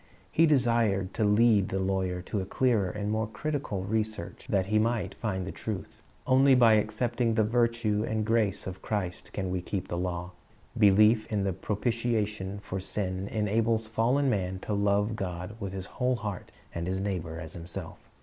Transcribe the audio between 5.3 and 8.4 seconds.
the truth. Only by accepting the virtue and